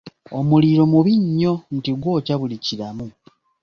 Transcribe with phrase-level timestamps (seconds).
[0.37, 3.05] Omuliro mubi nnyo nti gwokya buli kiramu.